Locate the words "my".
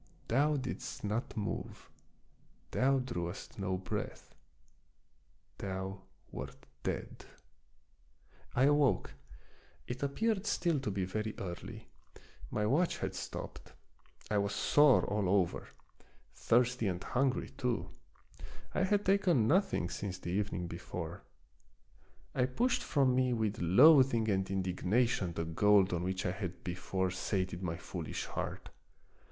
12.49-12.65, 27.61-27.77